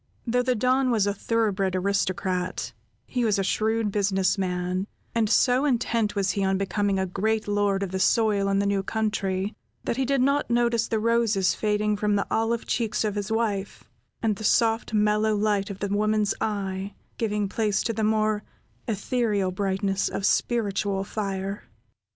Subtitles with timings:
[0.25, 2.73] Though the Don was a thorough bred aristocrat,
[3.05, 7.47] he was a shrewd business man, and so intent was he on becoming a great
[7.47, 9.53] lord of the soil in the new country,
[9.83, 13.83] that he did not notice the roses fading from the olive cheeks of his wife,
[14.23, 18.41] and the soft mellow light of the woman's eye giving place to the more
[18.87, 21.65] ethereal brightness of spiritual fire.